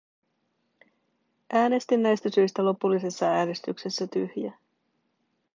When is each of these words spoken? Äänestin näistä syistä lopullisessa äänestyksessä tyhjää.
Äänestin 1.53 2.03
näistä 2.03 2.29
syistä 2.31 2.65
lopullisessa 2.65 3.25
äänestyksessä 3.25 4.07
tyhjää. 4.07 4.57